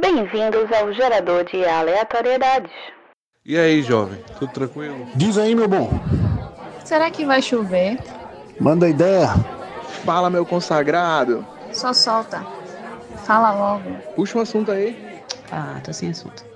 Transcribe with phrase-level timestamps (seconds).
[0.00, 2.72] Bem-vindos ao gerador de aleatoriedades.
[3.44, 4.18] E aí, jovem?
[4.38, 5.06] Tudo tranquilo?
[5.14, 5.90] Diz aí, meu bom.
[6.82, 7.98] Será que vai chover?
[8.58, 9.28] Manda ideia.
[10.02, 11.46] Fala, meu consagrado.
[11.70, 12.42] Só solta.
[13.26, 13.90] Fala logo.
[14.16, 15.22] Puxa um assunto aí.
[15.52, 16.46] Ah, tô sem assunto.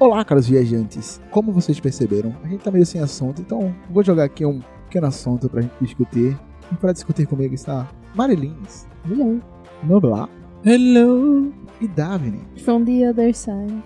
[0.00, 1.20] Olá, caros viajantes.
[1.30, 5.06] Como vocês perceberam, a gente tá meio sem assunto, então vou jogar aqui um pequeno
[5.06, 6.36] assunto pra gente discutir.
[6.72, 8.88] E para discutir comigo está Marilins.
[9.08, 9.40] Hello.
[9.82, 10.28] Noblar.
[10.64, 11.52] Hello.
[11.80, 12.42] E Davine.
[12.64, 13.82] From the other side.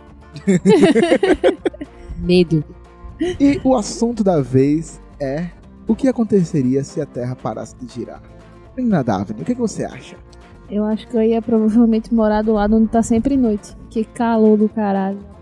[2.18, 2.64] Medo.
[3.20, 5.48] E o assunto da vez é
[5.86, 8.22] o que aconteceria se a Terra parasse de girar.
[8.76, 10.16] Menina Davine, o que, que você acha?
[10.68, 13.76] Eu acho que eu ia provavelmente morar do lado onde tá sempre noite.
[13.90, 15.18] Que calor do caralho.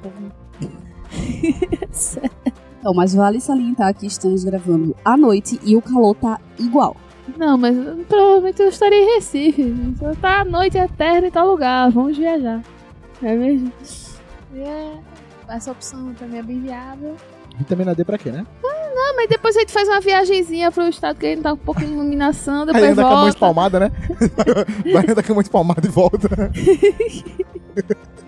[2.83, 6.97] Então, mas vale salientar que estamos gravando à noite e o calor tá igual.
[7.37, 7.77] Não, mas
[8.09, 9.75] provavelmente eu estaria em Recife.
[9.99, 11.91] Só tá à noite eterna em tal lugar.
[11.91, 12.63] Vamos viajar.
[13.23, 13.73] É mesmo?
[14.55, 14.93] É,
[15.49, 17.17] essa opção também é bem viável.
[17.57, 18.47] Vitamina D pra quê, né?
[18.95, 21.81] Não, mas depois a gente faz uma viagenzinha pro estado que ainda tá um pouco
[21.81, 23.29] de iluminação, Aí depois anda com a mão volta.
[23.37, 23.91] espalmada, né?
[24.93, 26.29] Vai andar com a mão espalmada e volta.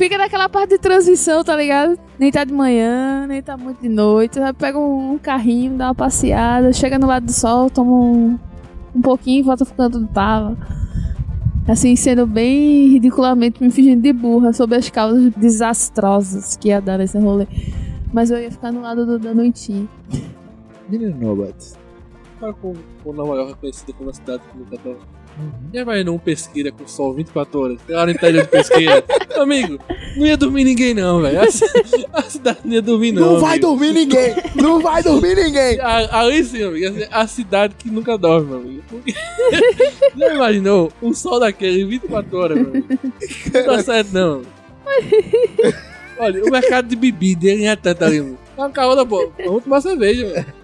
[0.00, 1.98] Fica naquela parte de transição, tá ligado?
[2.18, 4.40] Nem tá de manhã, nem tá muito de noite.
[4.58, 8.38] Pega um carrinho, dá uma passeada, chega no lado do sol, toma um,
[8.96, 10.56] um pouquinho e volta pro canto onde tava.
[11.68, 16.96] Assim, sendo bem ridiculamente me fingindo de burra sobre as causas desastrosas que ia dar
[16.96, 17.46] nesse rolê.
[18.10, 19.86] Mas eu ia ficar no lado do, da noitinha.
[20.88, 21.74] Menino Nobat.
[22.40, 22.72] Tá com,
[23.04, 24.78] com Nova York conhecida como a cidade que nunca
[25.72, 27.78] Já vai num pesqueira com sol 24 horas.
[27.86, 29.02] Tem hora no interior de pesqueira.
[29.40, 29.78] Amigo,
[30.16, 31.40] não ia dormir ninguém não, velho.
[31.40, 31.64] A, ci-
[32.12, 33.34] a cidade não ia dormir não.
[33.34, 33.66] Não, vai amigo.
[33.68, 34.34] dormir ninguém!
[34.56, 35.80] Não vai dormir ninguém!
[35.80, 36.94] A- Ali sim, amigo.
[37.10, 38.82] A cidade que nunca dorme, meu amigo.
[40.16, 40.92] Já imaginou?
[41.02, 42.88] Um sol daquele 24 horas, meu amigo.
[43.54, 44.42] Não dá certo, não.
[46.18, 48.38] Olha, o mercado de bebida ele é tanto ali, mano.
[48.56, 49.32] Tá um calor da boa.
[49.44, 50.60] Vamos tomar cerveja, velho.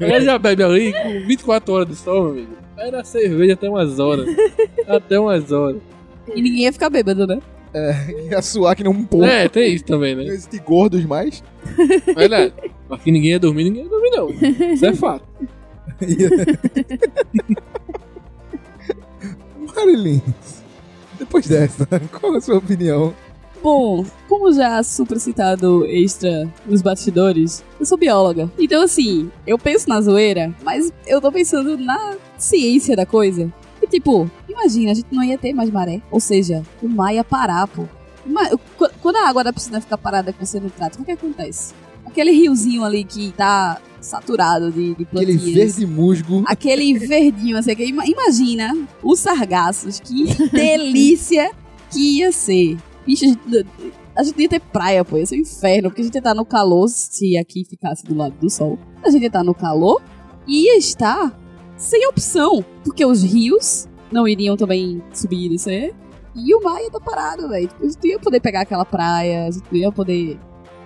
[0.00, 2.65] Ele já bebe ali com 24 horas de sol, meu amigo.
[2.76, 4.26] Era cerveja até umas horas.
[4.86, 5.80] Até umas horas.
[6.34, 7.40] E ninguém ia ficar bêbado, né?
[8.30, 9.26] Ia suar que nem um porco.
[9.26, 10.30] É, tem isso também, Não né?
[10.30, 11.42] existe gordos mais.
[12.14, 12.52] Verdade.
[12.88, 14.30] Mas que ninguém ia dormir, ninguém ia dormir, não.
[14.72, 15.24] Isso é fato.
[19.74, 20.62] Marilins.
[21.18, 21.86] Depois dessa,
[22.20, 23.14] qual a sua opinião?
[23.62, 28.50] Bom, como já super citado extra nos bastidores, eu sou bióloga.
[28.58, 33.52] Então, assim, eu penso na zoeira, mas eu tô pensando na ciência da coisa.
[33.82, 36.00] E, tipo, imagina, a gente não ia ter mais maré.
[36.10, 37.84] Ou seja, o mar ia parar, pô.
[39.00, 41.74] Quando a água da piscina fica parada que você não trata, o que acontece?
[42.04, 45.54] Aquele riozinho ali que tá saturado de, de Aquele plantinhas.
[45.76, 46.42] verde musgo.
[46.46, 51.50] Aquele verdinho, assim, que ima- imagina os sargaços, que delícia
[51.90, 52.76] que ia ser.
[53.06, 53.24] Bicho,
[54.16, 56.34] a gente, ia ter praia, pô, ia ser um inferno, porque a gente ia estar
[56.34, 60.02] no calor, se aqui ficasse do lado do sol, a gente ia estar no calor
[60.46, 61.38] e ia estar
[61.76, 65.94] sem opção, porque os rios não iriam também subir e descer,
[66.34, 67.70] e o mar ia estar parado, velho.
[67.80, 70.38] A gente ia poder pegar aquela praia, a gente ia poder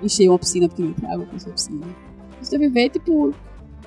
[0.03, 1.87] encher uma piscina, porque não tem água pra encher a piscina.
[1.87, 3.35] A gente ia viver, tipo,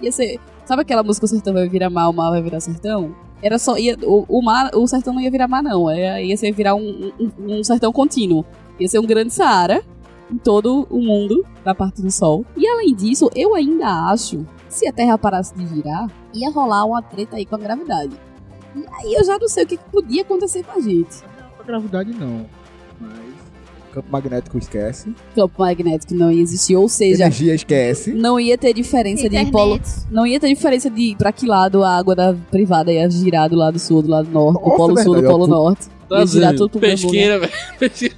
[0.02, 0.40] ia ser...
[0.66, 3.16] Sabe aquela música O Sertão vai virar mar, o mar vai virar sertão?
[3.44, 3.78] Era só.
[3.78, 5.92] Ia, o, o mar, o sertão não ia virar mar, não.
[5.94, 8.46] Ia, ia ser virar um, um, um sertão contínuo.
[8.80, 9.84] Ia ser um grande Saara
[10.32, 12.46] em todo o mundo, na parte do sol.
[12.58, 17.02] E além disso, eu ainda acho se a Terra parasse de girar, ia rolar uma
[17.02, 18.20] treta aí com a gravidade.
[18.76, 21.24] E aí eu já não sei o que, que podia acontecer com a gente.
[21.60, 22.50] A gravidade não.
[23.00, 23.53] Mas.
[23.94, 25.14] Campo magnético esquece.
[25.36, 28.12] Campo magnético não ia existir, ou seja, Energia esquece.
[28.12, 29.80] não ia ter diferença de polo.
[30.10, 33.56] Não ia ter diferença de pra que lado a água da privada ia girar do
[33.56, 35.88] lado sul, do lado norte, do Nossa, polo sul, do verdade, polo ó, norte.
[36.10, 37.52] Tá Ia girar tudo mesmo Pesqueira, velho.
[37.80, 38.16] Pesqueira.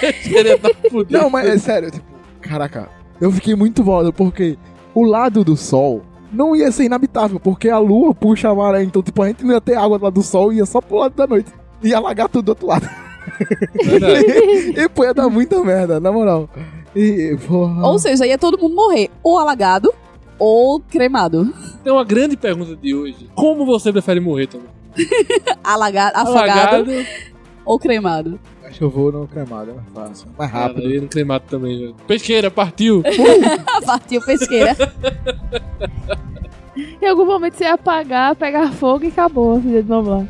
[0.00, 0.68] Pesqueira tá.
[1.08, 2.04] Não, mas é sério, tipo,
[2.40, 4.58] caraca, eu fiquei muito volado porque
[4.94, 9.02] o lado do sol não ia ser inabitável, porque a lua puxa a maré, então,
[9.02, 11.14] tipo, a gente não ia ter água do lado do sol, ia só pro lado
[11.14, 11.50] da noite.
[11.82, 12.86] Ia alagar tudo do outro lado.
[13.84, 14.74] Verdade.
[14.80, 16.48] e pô, ia dar muita merda, na moral.
[16.94, 17.86] E, porra.
[17.86, 19.92] Ou seja, ia todo mundo morrer ou alagado
[20.38, 21.52] ou cremado.
[21.80, 24.68] Então a grande pergunta de hoje: como você prefere morrer também?
[25.62, 27.06] Alagado, afogado Alagado
[27.64, 28.40] ou cremado.
[28.64, 30.28] Acho que eu vou no cremado, é mais fácil.
[30.36, 30.76] Mais rápido.
[30.76, 31.94] Cara, eu ia no cremado também, velho.
[32.06, 33.02] Pesqueira, partiu.
[33.84, 34.76] Partiu pesqueira.
[37.00, 40.28] Em algum momento você ia apagar, pegar fogo e acabou a vida de.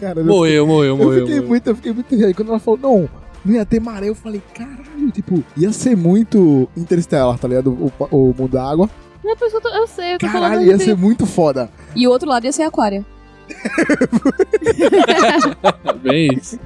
[0.00, 1.20] Cara, eu Morreu, morreu, Eu morreu.
[1.20, 1.48] fiquei morreu.
[1.48, 2.34] muito, eu fiquei muito.
[2.34, 3.08] Quando ela falou, não,
[3.44, 7.70] não ia ter maré, eu falei, caralho, tipo, ia ser muito interstellar, tá ligado?
[7.70, 8.88] O, o mundo da água.
[9.22, 10.96] Não, por isso que eu, tô- eu sei, eu tô Caralho, falando ia de- ser
[10.96, 11.70] muito foda.
[11.94, 13.04] E o outro lado ia ser aquário.
[16.02, 16.58] Bem isso.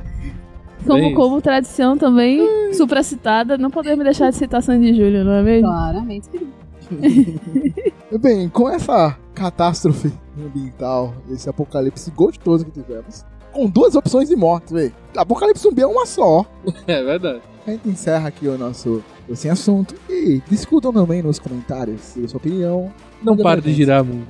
[0.87, 5.43] Como, Bem como tradição também supracitada, não podemos deixar de citar Sandy Júnior, não é
[5.43, 5.69] mesmo?
[5.69, 6.29] Claramente.
[8.21, 14.73] Bem, com essa catástrofe ambiental, esse apocalipse gostoso que tivemos, com duas opções de morte,
[14.75, 14.93] velho.
[15.17, 16.45] Apocalipse zumbi é uma só.
[16.87, 17.41] É verdade.
[17.67, 19.95] A gente encerra aqui o nosso o Sem Assunto.
[20.09, 22.93] E discutam também nos comentários a sua opinião.
[23.23, 24.27] Não pare de girar, mundo.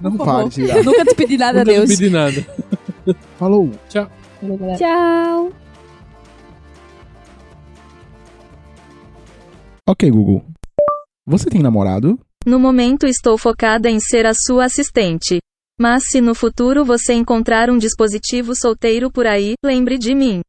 [0.00, 0.82] Não Por pare de girar.
[0.84, 1.88] Nunca te pedi nada a Nunca Deus.
[1.90, 2.46] pedi nada.
[3.38, 3.70] Falou.
[4.40, 4.78] Falou, galera.
[4.78, 5.52] Tchau!
[9.86, 10.42] Ok, Google.
[11.26, 12.18] Você tem namorado?
[12.44, 15.38] No momento estou focada em ser a sua assistente.
[15.80, 20.42] Mas se no futuro você encontrar um dispositivo solteiro por aí, lembre de mim.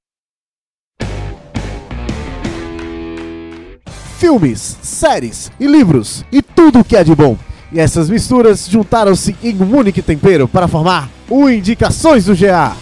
[4.26, 7.38] filmes, séries e livros e tudo o que é de bom.
[7.72, 12.76] E essas misturas juntaram-se em um único tempero para formar o Indicações do GA.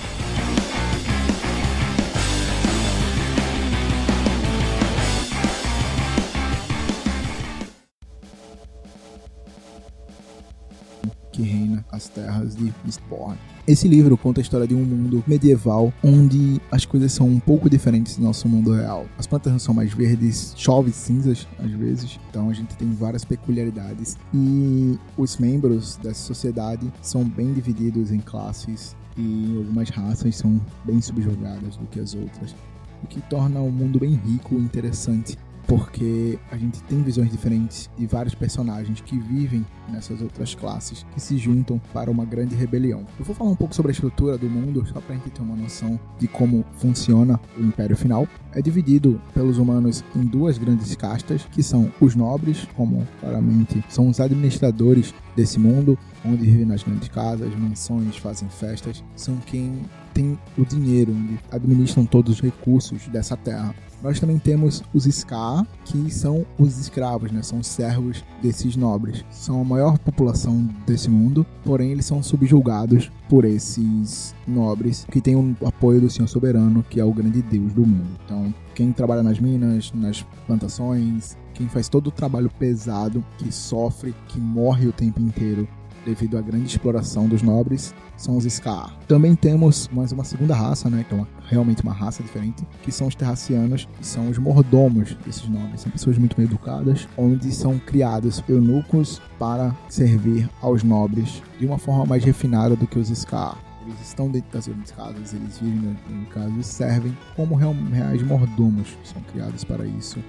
[11.93, 13.37] As terras de Mistborn.
[13.65, 17.69] Esse livro conta a história de um mundo medieval onde as coisas são um pouco
[17.69, 19.05] diferentes do nosso mundo real.
[19.17, 23.23] As plantas não são mais verdes, chove cinzas às vezes, então a gente tem várias
[23.23, 24.17] peculiaridades.
[24.33, 30.99] E os membros dessa sociedade são bem divididos em classes e algumas raças são bem
[30.99, 32.55] subjugadas do que as outras,
[33.03, 35.37] o que torna o mundo bem rico e interessante
[35.67, 41.19] porque a gente tem visões diferentes de vários personagens que vivem nessas outras classes que
[41.19, 43.05] se juntam para uma grande rebelião.
[43.19, 45.41] Eu vou falar um pouco sobre a estrutura do mundo, só para a gente ter
[45.41, 48.27] uma noção de como funciona o Império Final.
[48.53, 54.09] É dividido pelos humanos em duas grandes castas, que são os nobres, como claramente são
[54.09, 59.81] os administradores desse mundo, onde vivem nas grandes casas, mansões, fazem festas, são quem
[60.13, 63.73] tem o dinheiro, onde administram todos os recursos dessa terra.
[64.03, 67.41] Nós também temos os Ska, que são os escravos, né?
[67.41, 69.23] São os servos desses nobres.
[69.31, 75.37] São a maior população desse mundo, porém eles são subjugados por esses nobres que têm
[75.37, 78.19] o apoio do Senhor Soberano, que é o grande Deus do mundo.
[78.25, 84.13] Então, quem trabalha nas minas, nas plantações, quem faz todo o trabalho pesado, que sofre,
[84.27, 85.65] que morre o tempo inteiro
[86.05, 88.95] devido à grande exploração dos nobres, são os Skaar.
[89.07, 92.91] Também temos mais uma segunda raça, né, que é uma, realmente uma raça diferente, que
[92.91, 95.81] são os Terracianos, que são os mordomos desses nobres.
[95.81, 101.77] São pessoas muito bem educadas, onde são criados eunucos para servir aos nobres de uma
[101.77, 103.57] forma mais refinada do que os Skaar.
[103.85, 108.23] Eles estão dentro das grandes casas, eles vivem dentro de casas e servem como reais
[108.23, 108.97] mordomos.
[109.03, 110.19] São criados para isso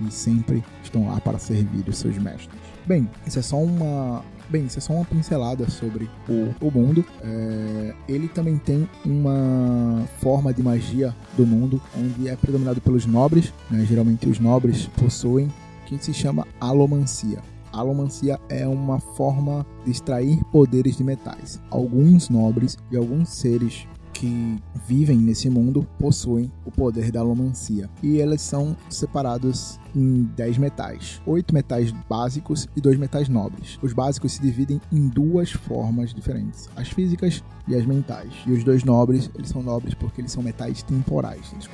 [0.00, 2.73] e sempre estão lá para servir os seus mestres.
[2.86, 4.22] Bem, isso é só uma.
[4.48, 7.04] Bem, isso é só uma pincelada sobre o, o mundo.
[7.22, 13.52] É, ele também tem uma forma de magia do mundo onde é predominado pelos nobres.
[13.70, 13.84] né?
[13.86, 15.48] Geralmente os nobres possuem
[15.86, 17.38] que se chama alomancia.
[17.72, 21.60] Alomancia é uma forma de extrair poderes de metais.
[21.70, 24.56] Alguns nobres e alguns seres que
[24.86, 27.90] vivem nesse mundo possuem o poder da alomancia.
[28.02, 33.78] E eles são separados em 10 metais, 8 metais básicos e 2 metais nobres.
[33.82, 38.32] Os básicos se dividem em duas formas diferentes, as físicas e as mentais.
[38.46, 41.68] E os dois nobres, eles são nobres porque eles são metais temporais, eles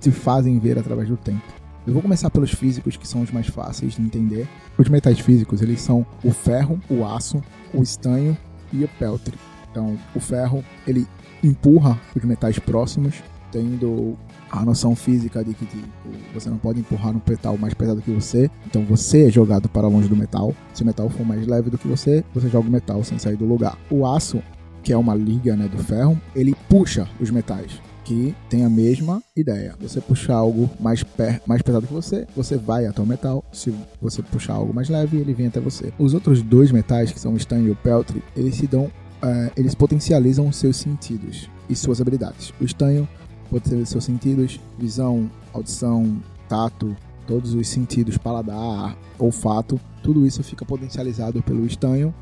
[0.00, 1.42] se fazem ver através do tempo.
[1.86, 4.46] Eu vou começar pelos físicos, que são os mais fáceis de entender.
[4.76, 7.42] Os metais físicos, eles são o ferro, o aço,
[7.72, 8.36] o estanho
[8.72, 9.34] e o peltre.
[9.70, 11.06] Então, o ferro, ele
[11.42, 14.16] empurra os metais próximos, tendo
[14.50, 15.88] a noção física de que tipo,
[16.34, 19.86] você não pode empurrar um metal mais pesado que você, então você é jogado para
[19.86, 20.54] longe do metal.
[20.74, 23.36] Se o metal for mais leve do que você, você joga o metal sem sair
[23.36, 23.78] do lugar.
[23.90, 24.42] O aço,
[24.82, 27.80] que é uma liga né, do ferro, ele puxa os metais.
[28.02, 29.76] Que tem a mesma ideia.
[29.80, 31.04] Você puxar algo mais,
[31.46, 33.44] mais pesado que você, você vai até o metal.
[33.52, 35.92] Se você puxar algo mais leve, ele vem até você.
[35.96, 38.90] Os outros dois metais, que são o estanho e o peltre, eles se dão
[39.22, 42.52] eh, eles potencializam seus sentidos e suas habilidades.
[42.60, 43.08] O estanho
[43.50, 46.96] potencializa seus sentidos, visão, audição, tato,
[47.26, 52.14] todos os sentidos, paladar, olfato, tudo isso fica potencializado pelo estanho.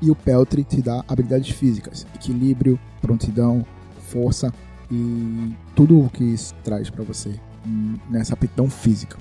[0.00, 3.64] E o peltre te dá habilidades físicas, equilíbrio, prontidão,
[4.00, 4.52] força
[4.90, 7.38] e tudo o que isso traz para você
[8.10, 9.16] nessa aptidão física.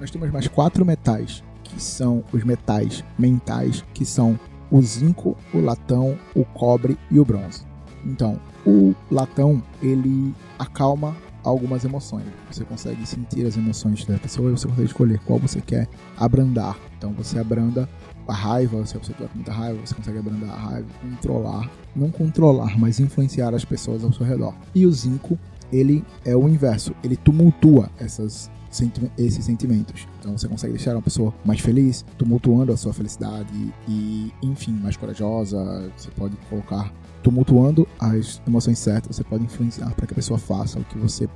[0.00, 4.38] Nós temos mais quatro metais, que são os metais mentais, que são
[4.72, 7.62] o zinco, o latão, o cobre e o bronze.
[8.04, 11.14] Então, o latão ele acalma
[11.44, 12.24] algumas emoções.
[12.50, 16.78] Você consegue sentir as emoções da pessoa e você consegue escolher qual você quer abrandar.
[16.96, 17.88] Então você abranda
[18.26, 22.78] a raiva, se você tiver muita raiva, você consegue abrandar a raiva, controlar, não controlar,
[22.78, 24.54] mas influenciar as pessoas ao seu redor.
[24.74, 25.38] E o zinco,
[25.72, 30.06] ele é o inverso, ele tumultua essas senti- esses sentimentos.
[30.18, 34.96] Então você consegue deixar uma pessoa mais feliz, tumultuando a sua felicidade e, enfim, mais
[34.96, 35.90] corajosa.
[35.96, 40.80] Você pode colocar tumultuando as emoções certas, você pode influenciar para que a pessoa faça
[40.80, 41.28] o que você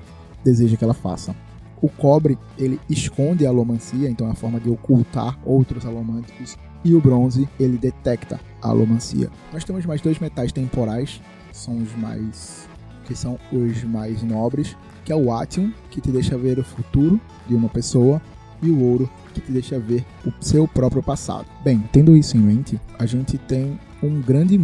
[0.42, 1.34] deseja que ela faça.
[1.80, 6.56] O cobre, ele esconde a alomancia, então é a forma de ocultar outros alomânticos.
[6.84, 9.30] E o bronze, ele detecta a alomancia.
[9.52, 11.20] Nós temos mais dois metais temporais,
[11.52, 12.66] são os mais
[13.06, 17.20] que são os mais nobres, que é o Atium, que te deixa ver o futuro
[17.48, 18.20] de uma pessoa,
[18.62, 21.46] e o ouro, que te deixa ver o seu próprio passado.
[21.62, 24.56] Bem, tendo isso em mente, a gente tem um grande,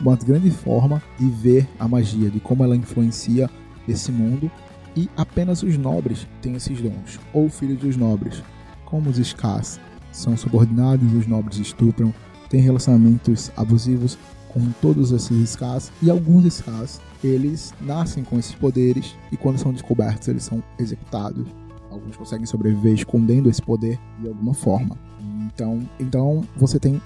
[0.00, 3.50] uma grande forma de ver a magia, de como ela influencia
[3.86, 4.50] esse mundo,
[4.96, 8.42] e apenas os nobres têm esses dons, ou filhos dos nobres,
[8.84, 9.80] como os Skas
[10.12, 12.14] são subordinados, os nobres estupram,
[12.48, 14.16] têm relacionamentos abusivos
[14.48, 19.72] com todos esses Skas, e alguns Skas eles nascem com esses poderes e quando são
[19.72, 21.46] descobertos eles são executados.
[21.90, 24.98] Alguns conseguem sobreviver escondendo esse poder de alguma forma.
[25.46, 27.00] Então, então você tem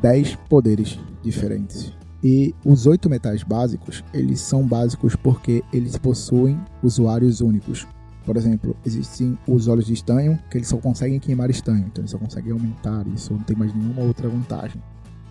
[0.00, 1.92] 10 poderes diferentes.
[2.24, 7.86] E os oito metais básicos, eles são básicos porque eles possuem usuários únicos.
[8.24, 12.12] Por exemplo, existem os olhos de estanho, que eles só conseguem queimar estanho, então eles
[12.12, 14.80] só conseguem aumentar isso, não tem mais nenhuma outra vantagem.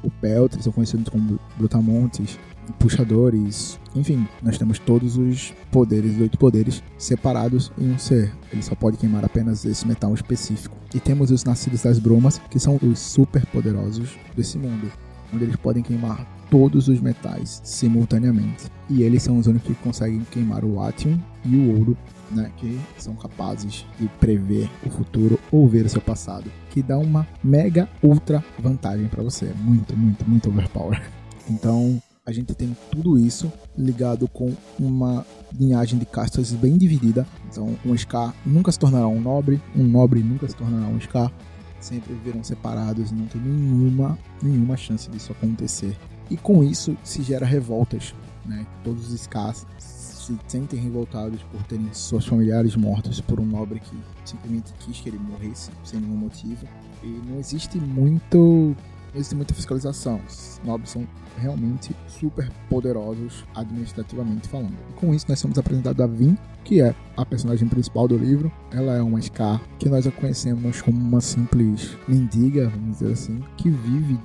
[0.03, 2.37] O Peltre são conhecidos como brutamontes,
[2.79, 8.31] puxadores, enfim, nós temos todos os poderes, oito poderes separados em um ser.
[8.51, 10.75] Ele só pode queimar apenas esse metal específico.
[10.93, 14.91] E temos os nascidos das brumas, que são os super poderosos desse mundo,
[15.33, 18.65] onde eles podem queimar todos os metais simultaneamente.
[18.89, 21.97] E eles são os únicos que conseguem queimar o Atium e o ouro,
[22.29, 26.97] né, que são capazes de prever o futuro ou ver o seu passado, que dá
[26.97, 31.01] uma mega ultra vantagem para você, muito, muito, muito overpower.
[31.49, 32.01] Então,
[32.31, 37.27] a gente tem tudo isso ligado com uma linhagem de castas bem dividida.
[37.49, 41.31] Então, um Scar nunca se tornará um nobre, um nobre nunca se tornará um Scar.
[41.79, 45.97] Sempre viverão separados não tem nenhuma, nenhuma chance disso acontecer.
[46.29, 48.65] E com isso se gera revoltas, né?
[48.83, 53.97] Todos os Scars se sentem revoltados por terem seus familiares mortos por um nobre que
[54.23, 56.65] simplesmente quis que ele morresse sem nenhum motivo.
[57.03, 58.75] E não existe muito
[59.13, 60.19] existe muita fiscalização.
[60.27, 64.75] Os nobres são realmente super poderosos administrativamente falando.
[64.89, 68.51] E com isso nós somos apresentados a Vin, que é a personagem principal do livro.
[68.71, 73.41] Ela é uma Scar que nós a conhecemos como uma simples mendiga, vamos dizer assim,
[73.57, 74.17] que vive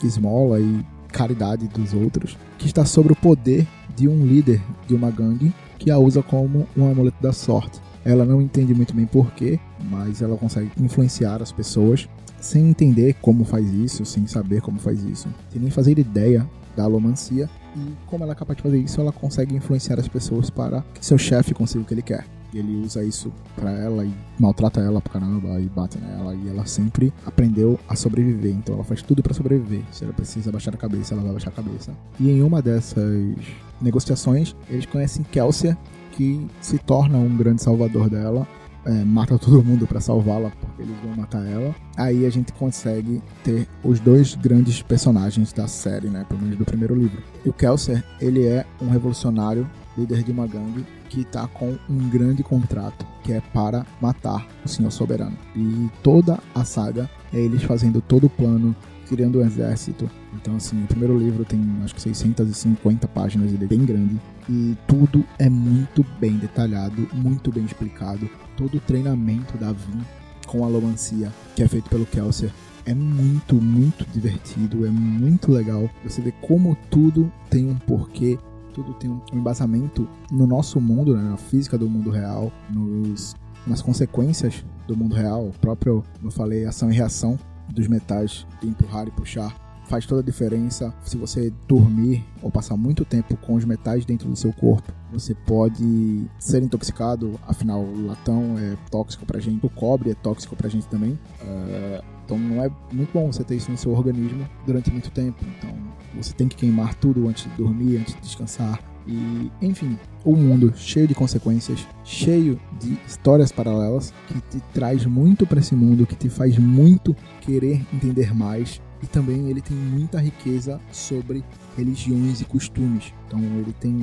[0.00, 4.94] de esmola e caridade dos outros, que está sob o poder de um líder de
[4.94, 7.80] uma gangue que a usa como um amuleto da sorte.
[8.04, 9.58] Ela não entende muito bem porquê,
[9.90, 12.08] mas ela consegue influenciar as pessoas
[12.46, 16.84] sem entender como faz isso, sem saber como faz isso, sem nem fazer ideia da
[16.84, 17.50] alomancia.
[17.76, 21.04] E como ela é capaz de fazer isso, ela consegue influenciar as pessoas para que
[21.04, 22.24] seu chefe consiga o que ele quer.
[22.54, 26.34] E ele usa isso pra ela e maltrata ela pra caramba e bate nela.
[26.34, 28.52] E ela sempre aprendeu a sobreviver.
[28.52, 29.82] Então ela faz tudo pra sobreviver.
[29.90, 31.92] Se ela precisa baixar a cabeça, ela vai baixar a cabeça.
[32.18, 33.36] E em uma dessas
[33.80, 35.76] negociações, eles conhecem Kelsia,
[36.12, 38.46] que se torna um grande salvador dela.
[38.86, 41.74] É, mata todo mundo pra salvá-la porque eles vão matar ela.
[41.96, 46.24] Aí a gente consegue ter os dois grandes personagens da série, né?
[46.28, 47.20] Pelo menos do primeiro livro.
[47.44, 52.08] E o Kelser, ele é um revolucionário, líder de uma gangue, que tá com um
[52.08, 55.36] grande contrato, que é para matar o Senhor Soberano.
[55.54, 58.74] E toda a saga é eles fazendo todo o plano,
[59.06, 60.10] criando um exército.
[60.34, 64.20] Então, assim, o primeiro livro tem acho que 650 páginas, ele é bem grande.
[64.48, 68.28] E tudo é muito bem detalhado, muito bem explicado.
[68.56, 70.00] Todo o treinamento da Vin
[70.46, 72.52] com a alomancia, que é feito pelo Kelser,
[72.84, 75.90] é muito, muito divertido, é muito legal.
[76.04, 78.38] Você vê como tudo tem um porquê,
[78.72, 83.34] tudo tem um embasamento no nosso mundo, né, na física do mundo real, nos,
[83.66, 85.46] nas consequências do mundo real.
[85.46, 87.36] O próprio, como eu falei, ação e reação
[87.68, 90.92] dos metais de empurrar e puxar faz toda a diferença.
[91.04, 95.34] Se você dormir ou passar muito tempo com os metais dentro do seu corpo, você
[95.34, 97.38] pode ser intoxicado.
[97.46, 101.12] Afinal, o latão é tóxico pra gente, o cobre é tóxico pra gente também.
[101.40, 105.44] Uh, então não é muito bom você ter isso no seu organismo durante muito tempo.
[105.56, 105.70] Então
[106.14, 108.80] você tem que queimar tudo antes de dormir, antes de descansar.
[109.06, 115.46] E, enfim, o mundo cheio de consequências, cheio de histórias paralelas, que te traz muito
[115.46, 118.80] para esse mundo, que te faz muito querer entender mais.
[119.02, 121.44] e também ele tem muita riqueza sobre
[121.76, 123.12] religiões e costumes.
[123.26, 123.94] Então ele tem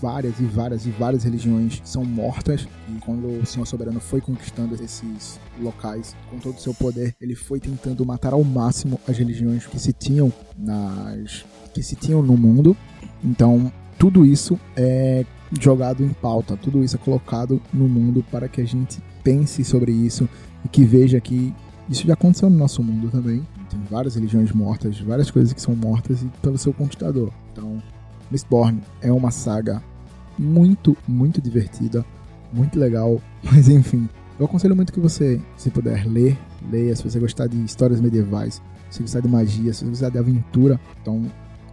[0.00, 4.20] várias e várias e várias religiões que são mortas e quando o Senhor Soberano foi
[4.20, 9.16] conquistando esses locais com todo o seu poder, ele foi tentando matar ao máximo as
[9.16, 12.76] religiões que se tinham nas que se tinham no mundo.
[13.24, 13.72] Então
[14.02, 15.24] tudo isso é
[15.60, 19.92] jogado em pauta, tudo isso é colocado no mundo para que a gente pense sobre
[19.92, 20.28] isso
[20.64, 21.54] e que veja que
[21.88, 23.46] isso já aconteceu no nosso mundo também.
[23.70, 27.30] Tem várias religiões mortas, várias coisas que são mortas e pelo seu conquistador.
[27.52, 27.80] Então,
[28.28, 29.80] Mistborn é uma saga
[30.36, 32.04] muito, muito divertida,
[32.52, 36.36] muito legal, mas enfim, eu aconselho muito que você, se puder ler,
[36.72, 40.08] leia, se você gostar de histórias medievais, se você gostar de magia, se você gostar
[40.08, 41.24] de aventura, então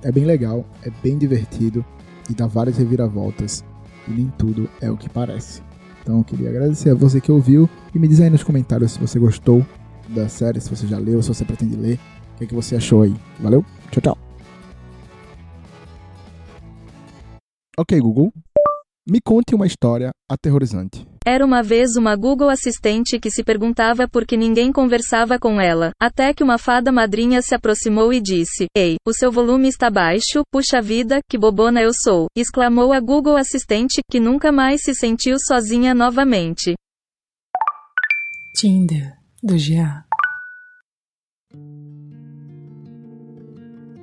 [0.03, 1.83] é bem legal, é bem divertido
[2.29, 3.63] e dá várias reviravoltas
[4.07, 5.61] e nem tudo é o que parece.
[6.01, 8.99] Então eu queria agradecer a você que ouviu e me diz aí nos comentários se
[8.99, 9.65] você gostou
[10.09, 11.99] da série, se você já leu, se você pretende ler,
[12.33, 13.15] o que, é que você achou aí.
[13.39, 13.63] Valeu?
[13.91, 14.17] Tchau, tchau.
[17.77, 18.31] Ok, Google.
[19.09, 21.08] Me conte uma história aterrorizante.
[21.31, 25.91] Era uma vez uma Google Assistente que se perguntava por que ninguém conversava com ela,
[26.01, 30.41] até que uma fada madrinha se aproximou e disse: Ei, o seu volume está baixo,
[30.51, 32.25] puxa vida, que bobona eu sou!
[32.35, 36.73] exclamou a Google Assistente, que nunca mais se sentiu sozinha novamente.
[38.55, 40.08] Tinder do GA.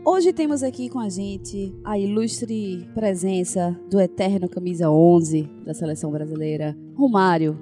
[0.08, 6.12] Hoje temos aqui com a gente a ilustre presença do eterno camisa 11 da seleção
[6.12, 7.58] brasileira, Romário.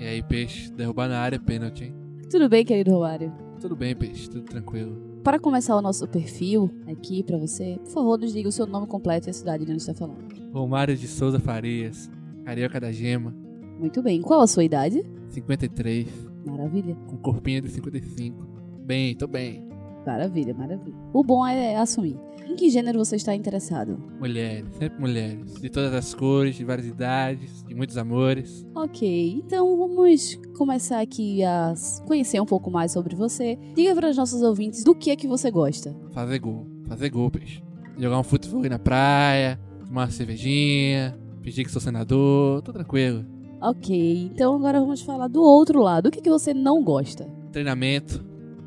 [0.00, 1.94] E aí, peixe, derrubar na área, pênalti, hein?
[2.30, 3.30] Tudo bem, querido Romário?
[3.60, 5.20] Tudo bem, peixe, tudo tranquilo.
[5.22, 8.86] Para começar o nosso perfil aqui para você, por favor, nos diga o seu nome
[8.86, 10.24] completo e a cidade de onde está falando.
[10.50, 12.10] Romário de Souza Farias,
[12.42, 13.36] Carioca da Gema.
[13.78, 14.22] Muito bem.
[14.22, 15.04] Qual a sua idade?
[15.28, 16.08] 53.
[16.46, 16.96] Maravilha.
[17.06, 18.46] Com corpinho de 55.
[18.82, 19.71] Bem, tô bem.
[20.06, 20.96] Maravilha, maravilha.
[21.12, 22.18] O bom é assumir.
[22.48, 24.02] Em que gênero você está interessado?
[24.18, 25.54] Mulheres, sempre mulheres.
[25.54, 28.66] De todas as cores, de várias idades, de muitos amores.
[28.74, 31.72] Ok, então vamos começar aqui a
[32.06, 33.56] conhecer um pouco mais sobre você.
[33.74, 35.94] Diga para os nossos ouvintes do que é que você gosta.
[36.12, 37.62] Fazer gol, fazer gol, peixe.
[37.96, 43.24] Jogar um futebol na praia, tomar uma cervejinha, fingir que sou senador, tô tranquilo.
[43.60, 46.08] Ok, então agora vamos falar do outro lado.
[46.08, 47.24] O que, é que você não gosta?
[47.52, 48.24] Treinamento,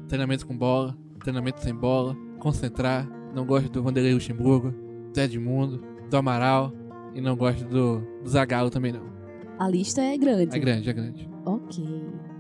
[0.08, 3.10] treinamento com bola, treinamento sem bola, concentrar.
[3.34, 4.74] Não gosto do Vanderlei Luxemburgo,
[5.14, 6.72] do Edmundo, do Amaral
[7.14, 9.04] e não gosto do, do Zagallo também não.
[9.60, 10.56] A lista é grande.
[10.56, 11.30] É grande, é grande.
[11.46, 11.84] Ok.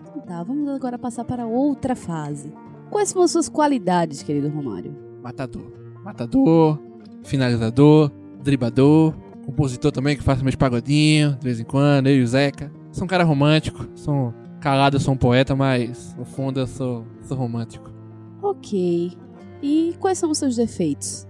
[0.07, 2.53] Então tá, vamos agora passar para outra fase.
[2.89, 4.95] Quais são as suas qualidades, querido Romário?
[5.21, 5.73] Matador.
[6.03, 6.79] Matador,
[7.23, 8.11] finalizador,
[8.43, 12.71] dribador, compositor também que faz meus pagodinhos de vez em quando, eu e o Zeca.
[12.91, 17.05] Sou um cara romântico, sou calado, eu sou um poeta, mas no fundo eu sou,
[17.23, 17.94] sou romântico.
[18.45, 19.11] Ok.
[19.61, 21.27] E quais são os seus defeitos?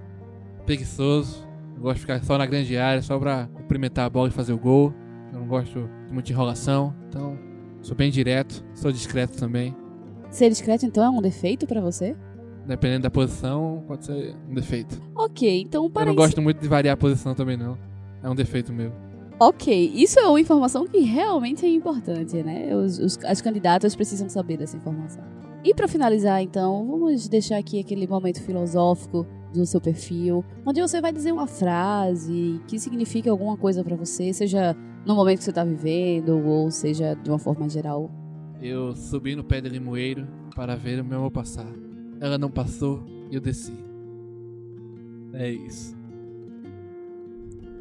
[0.65, 1.47] Preguiçoso.
[1.75, 4.51] Eu gosto de ficar só na grande área, só pra cumprimentar a bola e fazer
[4.51, 4.93] o gol.
[5.31, 6.93] Eu não gosto de muita enrolação.
[7.07, 7.37] Então,
[7.81, 8.65] sou bem direto.
[8.73, 9.75] Sou discreto também.
[10.29, 12.15] Ser discreto, então, é um defeito para você?
[12.67, 15.01] Dependendo da posição, pode ser um defeito.
[15.15, 17.77] Ok, então para Eu não gosto muito de variar a posição também, não.
[18.21, 18.91] É um defeito meu.
[19.39, 22.75] Ok, isso é uma informação que realmente é importante, né?
[22.75, 25.34] Os, os, as candidatas precisam saber dessa informação.
[25.65, 31.01] E para finalizar, então, vamos deixar aqui aquele momento filosófico do seu perfil, onde você
[31.01, 35.51] vai dizer uma frase que signifique alguma coisa para você, seja no momento que você
[35.51, 38.11] tá vivendo ou seja de uma forma geral.
[38.61, 41.73] Eu subi no pé de limoeiro para ver o meu amor passar.
[42.21, 43.73] Ela não passou e eu desci.
[45.33, 45.97] É isso.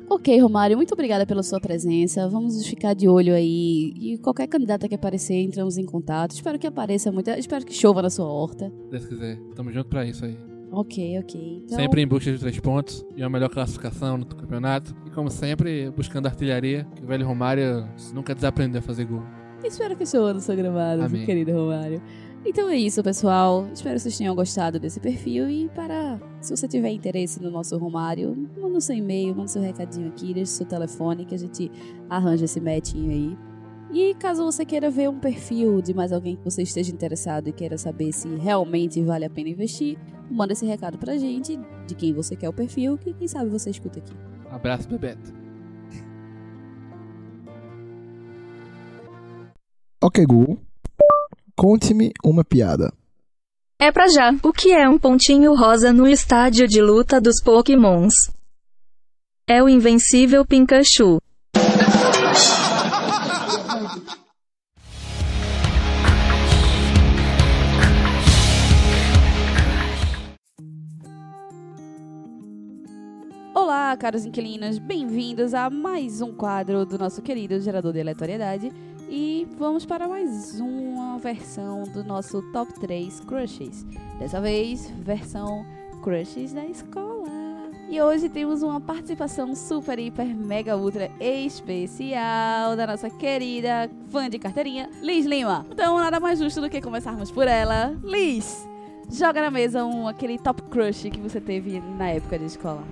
[0.09, 2.29] Ok, Romário, muito obrigada pela sua presença.
[2.29, 3.93] Vamos ficar de olho aí.
[3.99, 6.33] E qualquer candidata que aparecer, entramos em contato.
[6.33, 7.31] Espero que apareça muito.
[7.31, 8.71] Espero que chova na sua horta.
[8.85, 9.39] Se Deus quiser.
[9.57, 10.37] Tamo junto pra isso aí.
[10.71, 11.63] Ok, ok.
[11.65, 14.95] Então, Sempre em busca de três pontos e uma melhor classificação no campeonato.
[15.07, 19.23] E como sempre, buscando artilharia, que o velho Romário nunca desaprendeu a fazer gol.
[19.65, 21.25] espero que seu ano seja gravado, Amém.
[21.25, 22.03] querido Romário.
[22.45, 23.67] Então é isso, pessoal.
[23.73, 25.49] Espero que vocês tenham gostado desse perfil.
[25.49, 26.21] E para.
[26.41, 30.09] Se você tiver interesse no nosso Romário, manda o seu e-mail, manda o seu recadinho
[30.09, 31.71] aqui, deixa o seu telefone que a gente
[32.09, 33.39] arranja esse metinho aí.
[33.91, 37.53] E caso você queira ver um perfil de mais alguém que você esteja interessado e
[37.53, 39.97] queira saber se realmente vale a pena investir,
[40.31, 43.71] manda esse recado pra gente de quem você quer o perfil, que quem sabe você
[43.71, 44.13] escuta aqui.
[44.51, 45.33] Abraço, Bebeto.
[50.03, 50.59] Ok, Google.
[51.57, 52.93] Conte-me uma piada.
[53.79, 54.33] É pra já.
[54.43, 58.33] O que é um pontinho rosa no estádio de luta dos Pokémons?
[59.47, 61.21] É o invencível Pikachu.
[73.55, 78.73] Olá, caros inquilinos, bem-vindos a mais um quadro do nosso querido gerador de aleatoriedade.
[79.17, 83.87] E vamos para mais uma versão do nosso Top 3 Crushes.
[84.19, 85.65] Dessa vez, versão
[86.03, 87.31] Crushes da escola.
[87.89, 94.37] E hoje temos uma participação super, hiper, mega, ultra especial da nossa querida fã de
[94.37, 95.65] carteirinha, Liz Lima.
[95.71, 97.97] Então, nada mais justo do que começarmos por ela.
[98.03, 98.69] Liz,
[99.09, 102.83] joga na mesa um, aquele top crush que você teve na época de escola.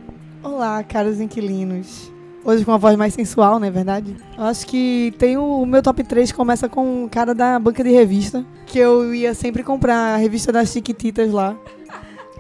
[0.41, 2.13] Olá, caros inquilinos.
[2.45, 4.17] Hoje com uma voz mais sensual, não é verdade?
[4.37, 7.85] Eu acho que tem o, o meu top 3 começa com um cara da banca
[7.85, 11.55] de revista, que eu ia sempre comprar a revista das Chiquititas lá.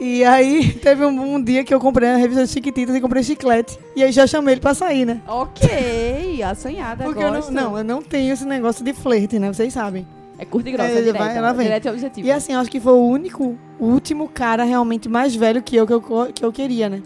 [0.00, 3.22] E aí teve um, um dia que eu comprei a revista das Chiquititas e comprei
[3.22, 3.78] chiclete.
[3.94, 5.20] E aí já chamei ele pra sair, né?
[5.28, 9.52] Ok, assanhada, Porque eu não, não, eu não tenho esse negócio de flerte, né?
[9.52, 10.04] Vocês sabem.
[10.36, 11.66] É curta e grossa, É, é, direta, vai, ela vem.
[11.66, 12.26] direto e objetivo.
[12.26, 15.76] E assim, eu acho que foi o único, o último cara realmente mais velho que
[15.76, 17.00] eu que eu, que eu queria, né?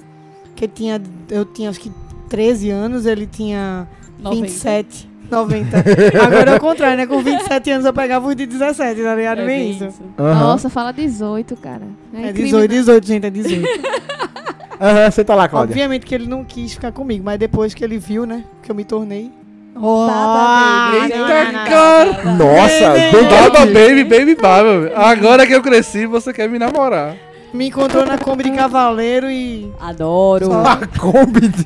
[0.54, 1.92] Que tinha, eu tinha acho que
[2.28, 3.86] 13 anos, ele tinha
[4.18, 4.42] 90.
[4.46, 5.76] 27, 90.
[6.24, 7.06] Agora é o contrário, né?
[7.06, 9.40] Com 27 anos eu pegava os de 17, tá ligado?
[9.40, 9.84] É Bem isso.
[9.86, 10.02] isso.
[10.18, 11.82] Nossa, fala 18, cara.
[12.14, 12.76] É crime, 18, né?
[12.78, 13.66] 18, gente, é 18.
[14.80, 15.72] Aham, senta lá, Cláudia.
[15.72, 18.44] Obviamente que ele não quis ficar comigo, mas depois que ele viu, né?
[18.62, 19.30] Que eu me tornei.
[19.74, 21.14] Baba Oh, baby.
[21.14, 21.64] não, não, não.
[21.66, 24.80] Cara, Nossa, Baba baby, baby baba.
[24.80, 24.96] velho.
[24.98, 27.14] Agora que eu cresci, você quer me namorar.
[27.56, 29.70] Me encontrou na Kombi de Cavaleiro e.
[29.80, 30.46] Adoro.
[30.46, 31.64] Só- A Kombi de...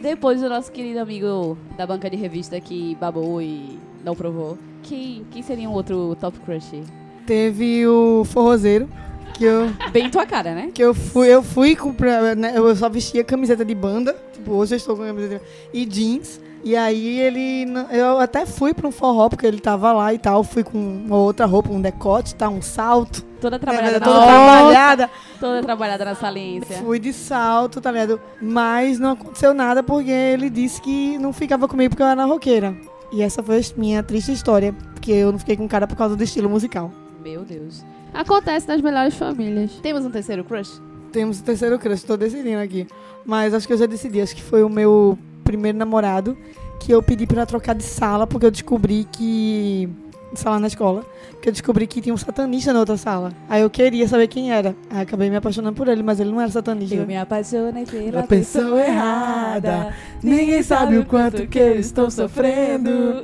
[0.00, 5.26] Depois do nosso querido amigo da banca de revista que babou e não provou, quem,
[5.30, 6.82] quem seria um outro top crush?
[7.26, 8.88] Teve o forrozeiro,
[9.34, 9.70] que eu.
[9.92, 10.70] Bem tua cara, né?
[10.72, 14.74] Que eu fui, eu fui comprar, né, eu só vestia camiseta de banda, tipo, hoje
[14.74, 15.40] eu estou com camiseta
[15.72, 16.40] de e jeans.
[16.62, 20.44] E aí ele, eu até fui pra um forró, porque ele tava lá e tal,
[20.44, 25.10] fui com uma outra roupa, um decote, tá, um salto, Toda trabalhada toda na trabalhada.
[25.40, 26.76] Toda trabalhada na saliência.
[26.76, 28.20] Fui de salto, tá ligado?
[28.40, 32.26] Mas não aconteceu nada porque ele disse que não ficava comigo porque eu era na
[32.26, 32.76] roqueira.
[33.10, 35.96] E essa foi a minha triste história, porque eu não fiquei com o cara por
[35.96, 36.92] causa do estilo musical.
[37.22, 37.82] Meu Deus.
[38.12, 39.72] Acontece nas melhores famílias.
[39.82, 40.80] Temos um terceiro crush?
[41.10, 42.86] Temos o terceiro crush, tô decidindo aqui.
[43.24, 45.18] Mas acho que eu já decidi, acho que foi o meu
[45.50, 46.36] primeiro namorado
[46.78, 49.88] que eu pedi pra trocar de sala porque eu descobri que.
[50.34, 51.04] Sala na escola.
[51.42, 53.32] Que eu descobri que tinha um satanista na outra sala.
[53.48, 54.76] Aí eu queria saber quem era.
[54.88, 56.94] Aí acabei me apaixonando por ele, mas ele não era satanista.
[56.94, 59.92] Eu me apaixonei pela A pessoa errada.
[60.22, 63.22] Ninguém sabe o quanto que eu estou sofrendo.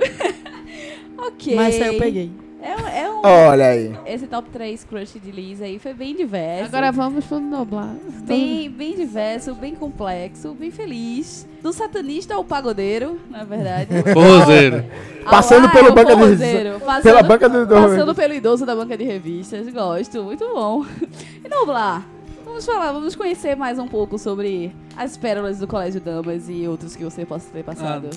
[1.17, 1.55] ok.
[1.55, 2.46] Mas aí eu peguei.
[2.67, 3.21] É, um- é um.
[3.25, 3.95] Olha aí.
[4.07, 6.65] Esse top 3 crush de Liz aí foi bem diverso.
[6.67, 7.95] Agora vamos pro Noblar.
[8.25, 11.47] Bem, bem diverso, bem complexo, bem feliz.
[11.63, 13.89] Do satanista ao pagodeiro, na verdade.
[14.13, 14.85] Forrozeiro.
[15.25, 16.81] Passando Ah, pelo banca de-.
[16.85, 19.69] Passando, pela banca do- do- Passando pelo idoso da banca de revistas.
[19.73, 20.85] Gosto, muito bom.
[21.45, 22.05] E Noblar,
[22.45, 26.97] vamos falar, vamos conhecer mais um pouco sobre as pérolas do Colégio Damas e outros
[26.97, 28.11] que você possa ter passado.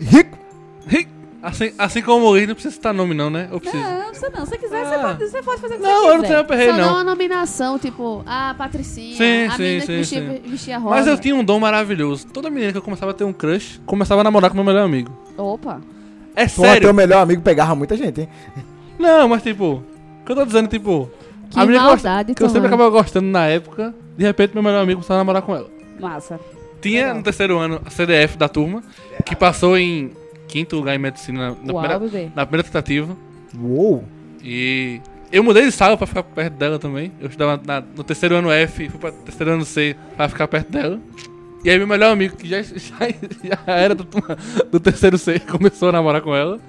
[0.00, 0.36] Rico.
[0.86, 1.10] Rico.
[1.42, 3.48] Assim, assim como o Luiz, não precisa citar nome não, né?
[3.50, 3.82] Eu preciso.
[3.82, 4.44] Não, não precisa não.
[4.44, 4.98] Se você quiser, você, Ah.
[5.00, 6.26] pode, você pode fazer o que Não, você eu não quiser.
[6.28, 6.88] tenho aperreio Só não.
[6.94, 10.94] uma nominação, tipo, a Patricinha, Sim, a sim, menina sim, que vestia, vestia rosa.
[10.96, 12.28] Mas eu tinha um dom maravilhoso.
[12.28, 14.84] Toda menina que eu começava a ter um crush, começava a namorar com meu melhor
[14.84, 15.10] amigo.
[15.36, 15.80] Opa.
[16.36, 16.94] É Pô, teu sério.
[16.94, 18.28] melhor amigo pegava muita gente, hein?
[18.98, 19.82] Não, mas tipo,
[20.22, 21.10] o que eu tô dizendo, tipo,
[21.50, 24.24] Que a menina que eu, gost- maldade, que eu sempre acabava gostando na época, de
[24.24, 25.68] repente meu melhor amigo começava a namorar com ela.
[26.00, 26.38] Massa.
[26.80, 27.16] Tinha Legal.
[27.16, 28.82] no terceiro ano a CDF da turma,
[29.26, 30.10] que passou em
[30.52, 33.16] quinto lugar em medicina na, Uau, primeira, na primeira tentativa.
[33.58, 34.04] Uou.
[34.44, 37.10] E eu mudei de sala pra ficar perto dela também.
[37.20, 40.70] Eu estudava na- no terceiro ano F, fui pra terceiro ano C pra ficar perto
[40.70, 41.00] dela.
[41.64, 42.74] E aí meu melhor amigo, que já, já,
[43.44, 44.06] já era do,
[44.70, 46.60] do terceiro C, começou a namorar com ela.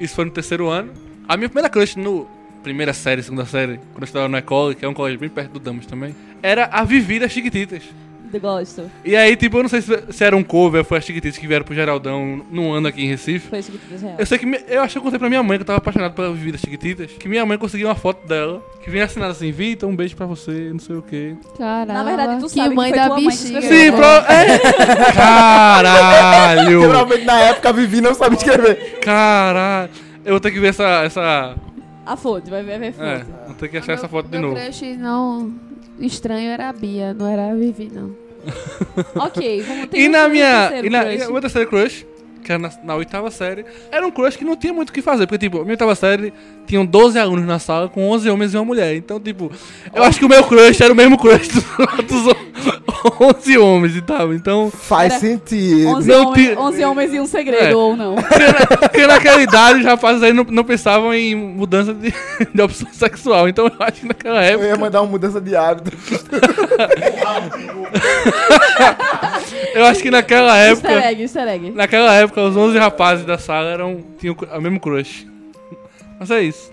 [0.00, 0.92] Isso foi no terceiro ano.
[1.28, 2.26] A minha primeira crush no
[2.62, 5.52] primeira série, segunda série, quando eu estava no Ecole, que é um colégio bem perto
[5.52, 7.82] do Damas também, era a Vivi das Chiquititas.
[8.32, 8.90] Eu Gosto.
[9.04, 11.46] E aí, tipo, eu não sei se, se era um cover, foi as Chiquititas que
[11.46, 13.48] vieram pro Geraldão num ano aqui em Recife.
[13.48, 14.14] Foi Chiquititas Real.
[14.18, 14.44] Eu sei que.
[14.46, 16.52] me- Eu acho que eu contei pra minha mãe que eu tava apaixonado pela Vivi
[16.52, 17.10] das Chiquititas.
[17.12, 18.62] Que minha mãe conseguiu uma foto dela.
[18.84, 21.36] Que vinha assinada assim: Vitor, um beijo pra você, não sei o quê.
[21.56, 23.60] Caramba, Na verdade, tu que sabe que mãe foi da tua mãe que bexiga.
[23.62, 24.04] Sim, pro.
[24.04, 25.12] É.
[25.14, 26.80] Caralho!
[26.80, 28.98] Geralmente na época a Vivi não sabe escrever.
[29.00, 29.90] Caralho!
[30.24, 31.02] Eu vou ter que ver essa.
[31.04, 31.54] essa
[32.04, 33.30] A fonte, vai ver, vai ver a é, fonte.
[33.46, 34.60] vou ter que achar essa foto de Meu novo.
[34.60, 35.52] crush não
[36.06, 38.14] estranho era a Bia, não era a Vivi, não.
[39.16, 40.80] ok, vamos ter E um na minha.
[40.82, 41.22] E na, crush.
[41.22, 42.06] e o meu terceiro crush,
[42.42, 45.02] que era na, na oitava série, era um crush que não tinha muito o que
[45.02, 45.26] fazer.
[45.26, 46.32] Porque, tipo, a minha oitava série
[46.66, 48.94] tinham 12 alunos na sala, com 11 homens e uma mulher.
[48.96, 49.50] Então, tipo,
[49.94, 51.48] eu acho que o meu crush era o mesmo crush
[52.08, 52.47] dos outros
[53.20, 54.32] 11 homens e tal.
[54.34, 54.70] Então.
[54.70, 55.88] Faz Era sentido.
[55.88, 57.74] 11, Não homens, ti- 11 homens e um segredo, É.
[57.76, 58.16] ou não.
[58.16, 62.12] Porque naquela idade os rapazes aí não, não pensavam em mudança de,
[62.54, 63.48] de opção sexual.
[63.48, 64.78] Então eu acho que naquela Eu ia época.
[64.78, 65.92] mandar uma mudança de hábito.
[69.74, 71.08] Eu acho que naquela Easter época.
[71.10, 71.70] egg, easter egg.
[71.70, 75.26] Naquela época, os 11 rapazes da sala eram, tinham o mesmo crush.
[76.18, 76.70] Mas é isso.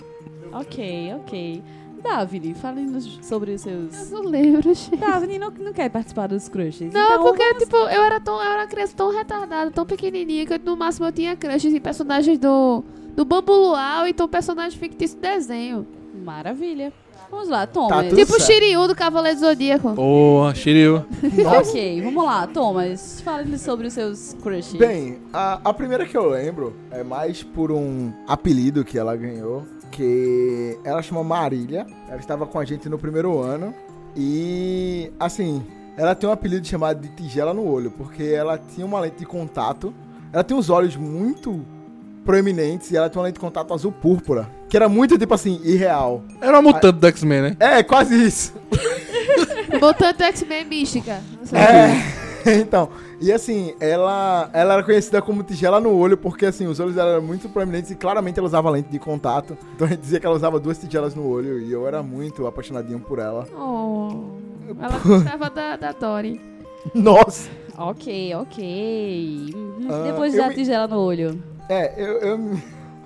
[0.51, 1.61] Ok, ok.
[2.05, 4.11] Davine, fale-nos sobre os seus...
[4.11, 4.95] Eu não lembro, gente.
[4.95, 6.93] Davine não, não quer participar dos crushes.
[6.93, 9.85] Não, então porque, vamos- tipo, eu era, tão, eu era uma criança tão retardada, tão
[9.85, 12.83] pequenininha, que no máximo eu tinha crushes em personagens do,
[13.15, 15.85] do Bambu Luau, então personagem fictício de desenho.
[16.23, 16.93] Maravilha.
[17.29, 17.89] Vamos lá, Thomas.
[17.89, 18.45] Tá tipo o certo.
[18.63, 19.89] Shiryu do Cavaleiro do Zodíaco.
[19.93, 21.03] Boa, Shiryu.
[21.59, 23.19] Ok, vamos lá, Thomas.
[23.21, 24.75] Fale-nos sobre os seus crushes.
[24.75, 29.63] Bem, a, a primeira que eu lembro é mais por um apelido que ela ganhou,
[29.95, 31.87] que ela chama Marília.
[32.09, 33.73] Ela estava com a gente no primeiro ano
[34.15, 35.65] e, assim,
[35.97, 39.25] ela tem um apelido chamado de tigela no olho, porque ela tinha uma lente de
[39.25, 39.93] contato.
[40.33, 41.65] Ela tem os olhos muito
[42.25, 45.61] proeminentes e ela tem uma lente de contato azul púrpura, que era muito, tipo assim,
[45.63, 46.23] irreal.
[46.41, 47.57] Era uma mutante do X-Men, né?
[47.59, 48.53] É, quase isso.
[49.79, 51.21] Botando X-Men mística.
[51.39, 51.59] Não sei.
[51.59, 52.24] É,
[52.59, 56.95] então, e assim, ela, ela era conhecida como tigela no olho, porque assim, os olhos
[56.95, 59.57] dela eram muito proeminentes e claramente ela usava lente de contato.
[59.75, 62.45] Então a gente dizia que ela usava duas tigelas no olho e eu era muito
[62.47, 63.45] apaixonadinho por ela.
[63.57, 64.35] Oh,
[64.79, 66.39] ela gostava da, da Dory.
[66.93, 67.49] Nossa!
[67.77, 69.53] Ok, ok.
[69.89, 71.41] Ah, Depois eu da me- tigela no olho.
[71.67, 72.37] É, eu, eu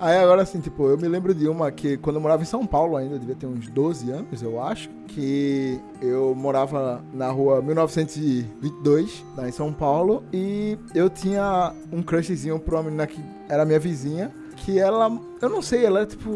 [0.00, 2.66] Aí agora assim, tipo, eu me lembro de uma que quando eu morava em São
[2.66, 9.24] Paulo ainda, devia ter uns 12 anos, eu acho, que eu morava na rua 1922,
[9.36, 13.78] lá em São Paulo, e eu tinha um crushzinho pra uma menina que era minha
[13.78, 15.10] vizinha, que ela,
[15.40, 16.30] eu não sei, ela era tipo,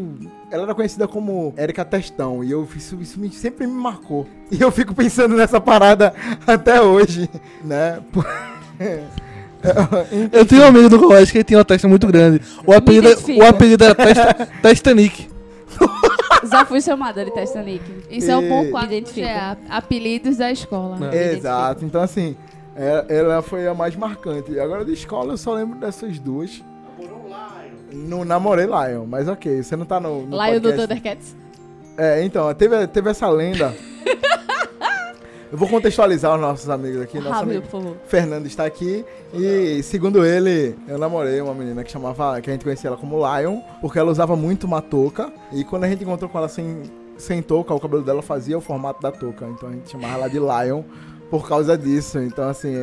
[0.50, 4.26] ela era conhecida como Erika Testão, e eu isso, isso me- sempre me marcou.
[4.50, 6.14] E eu fico pensando nessa parada
[6.46, 7.28] até hoje,
[7.62, 8.02] né?
[10.32, 12.40] Eu tinha um amigo do colégio que ele tinha uma testa muito grande.
[12.66, 13.40] O apelido, identifico.
[13.40, 15.28] o apelido era testa, Testanic.
[16.50, 17.82] Já fui chamada de Testanic.
[18.10, 19.26] Isso é um ponto 4 Identifico.
[19.26, 19.56] GA.
[19.70, 20.98] Apelidos da escola.
[21.14, 22.36] Exato, então assim,
[22.76, 24.58] é- ela foi a mais marcante.
[24.58, 26.62] Agora de escola eu só lembro dessas duas.
[27.92, 30.26] Não namorei Lion, mas ok, você não tá no.
[30.26, 30.76] no Lion do podcast.
[30.88, 31.36] Thundercats.
[31.96, 33.72] É, então, teve, teve essa lenda.
[35.54, 37.16] eu vou contextualizar os nossos amigos aqui.
[37.18, 37.96] Nosso Rápido, amigo por favor.
[38.06, 42.64] Fernando está aqui e, segundo ele, eu namorei uma menina que chamava, que a gente
[42.64, 46.28] conhecia ela como Lion, porque ela usava muito uma touca e quando a gente encontrou
[46.28, 46.82] com ela sem,
[47.16, 50.28] sem touca, o cabelo dela fazia o formato da touca, então a gente chamava ela
[50.28, 50.82] de Lion
[51.30, 52.18] por causa disso.
[52.18, 52.74] Então, assim,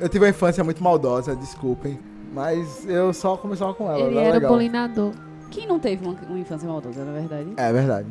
[0.00, 1.98] eu tive uma infância muito maldosa, desculpem,
[2.32, 4.00] mas eu só conversava com ela.
[4.00, 4.52] Ele era era legal.
[4.52, 5.12] bulinador.
[5.50, 7.52] Quem não teve uma, uma infância maldosa, na verdade?
[7.54, 8.08] É verdade.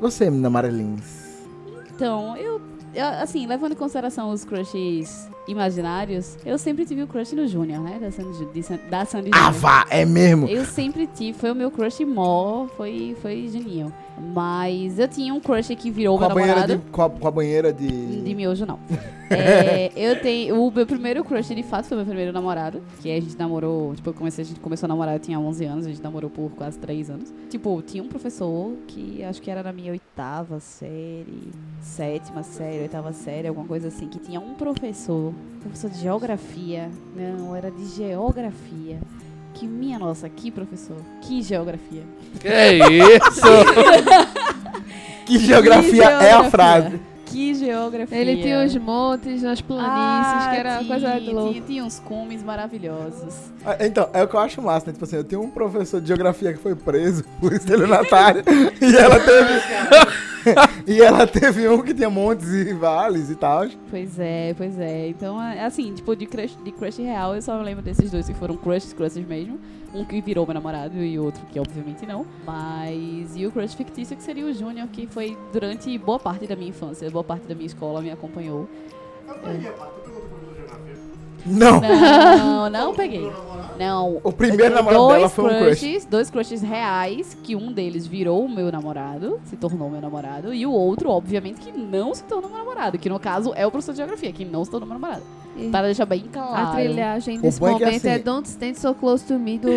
[0.00, 1.22] Você, menina Marilins.
[1.94, 2.60] Então, eu,
[3.00, 7.98] assim, levando em consideração os crushes imaginários, eu sempre tive o crush no Júnior, né?
[8.00, 9.52] Da Sandy, de da Sandy Ah, Júnior.
[9.54, 10.46] vá, é mesmo?
[10.48, 13.92] Eu sempre tive, foi o meu crush mó, foi, foi Juninho.
[14.34, 16.76] Mas eu tinha um crush que virou Com meu namorado.
[16.76, 17.88] de, com, a, com a banheira de.
[18.22, 18.78] De miojo, não.
[19.34, 20.62] É, eu tenho.
[20.62, 22.82] O meu primeiro crush, de fato, foi meu primeiro namorado.
[23.00, 23.94] Que a gente namorou.
[23.94, 26.28] Tipo, eu comecei, a gente começou a namorar, eu tinha 11 anos, a gente namorou
[26.28, 27.32] por quase 3 anos.
[27.48, 31.50] Tipo, tinha um professor que acho que era na minha oitava série,
[31.80, 36.90] sétima série, oitava série, alguma coisa assim, que tinha um professor, professor de geografia.
[37.16, 38.98] Não, era de geografia.
[39.54, 40.96] Que minha nossa, que professor.
[41.20, 42.02] Que geografia.
[42.40, 42.48] Que
[43.16, 43.42] isso?
[45.26, 47.00] Que geografia é a frase.
[47.26, 48.18] Que geografia.
[48.18, 51.52] Ele tinha os montes nas planícies, que era Ah, coisa tinha, louca.
[51.52, 53.34] tinha, tinha uns cumes maravilhosos.
[53.64, 54.92] Ah, Então, é o que eu acho massa, né?
[54.92, 58.42] Tipo assim, eu tenho um professor de geografia que foi preso por estelionatário
[58.82, 59.50] e ela teve.
[60.86, 63.66] e ela teve um que tinha montes e vales e tal.
[63.90, 65.08] Pois é, pois é.
[65.08, 68.34] Então, é, assim, tipo, de crush, de crush real, eu só lembro desses dois que
[68.34, 69.58] foram crushes, crushes mesmo.
[69.94, 72.26] Um que virou meu namorado e outro que obviamente não.
[72.46, 73.36] Mas.
[73.36, 76.70] E o crush fictício que seria o Júnior, que foi durante boa parte da minha
[76.70, 78.68] infância, boa parte da minha escola me acompanhou.
[81.44, 81.80] Não.
[81.80, 83.30] Não, não peguei.
[83.78, 84.20] Não.
[84.22, 85.80] O primeiro namorado dela foi um crush.
[85.80, 90.52] crushes, Dois crushes reais, que um deles virou o meu namorado, se tornou meu namorado,
[90.54, 93.70] e o outro, obviamente, que não se tornou meu namorado, que no caso é o
[93.70, 95.22] professor de geografia, que não se tornou meu namorado.
[95.56, 96.54] E Para deixar bem claro.
[96.54, 99.70] A trilhagem O desse é momento é, assim- Don't Stand So Close to Me do,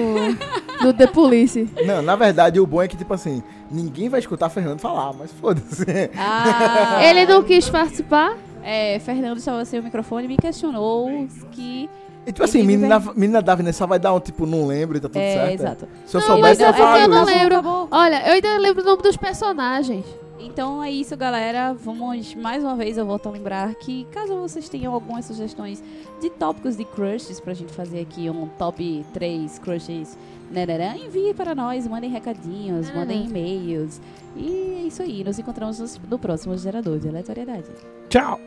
[0.82, 1.70] do The Police.
[1.86, 5.32] Não, na verdade, o bom é que, tipo assim, ninguém vai escutar Fernando falar, mas
[5.34, 5.86] foda-se.
[6.18, 8.38] Ah, Ele não quis participar?
[8.66, 11.88] É, Fernando estava sem o microfone e me questionou que.
[12.26, 15.00] E tipo assim, menina, vai- menina Davi só vai dar um tipo, não lembro e
[15.00, 15.54] tá tudo É, certo.
[15.62, 15.88] exato.
[16.08, 17.88] Se eu Não, soubesse, mas eu é porque eu falava não lembro.
[17.92, 20.04] Olha, eu ainda lembro o nome dos personagens.
[20.40, 21.74] Então é isso, galera.
[21.76, 25.84] Vamos mais uma vez eu volto a lembrar que caso vocês tenham algumas sugestões
[26.20, 30.18] de tópicos de crushes pra gente fazer aqui um top 3 crushes,
[30.52, 34.02] nanarã, envie para nós, mandem recadinhos, mandem e-mails.
[34.36, 35.24] E é isso aí.
[35.24, 37.70] Nos encontramos no próximo gerador de aleatoriedade.
[38.10, 38.40] Tchau!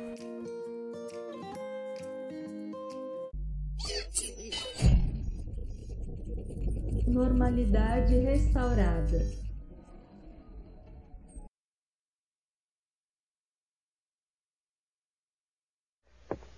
[7.09, 9.19] Normalidade restaurada.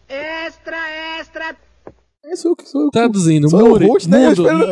[0.09, 0.77] Extra,
[1.21, 1.57] extra.
[2.25, 2.91] É sou, sou eu.
[2.91, 4.19] Traduzindo, Sou o Muri, host, né?
[4.19, 4.33] Eu mundo.
[4.43, 4.65] esperando,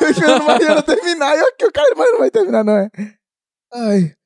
[0.00, 1.36] eu esperando o Mariana terminar.
[1.36, 2.90] E aqui o cara, mas não vai terminar, não é?
[3.72, 4.14] Ai.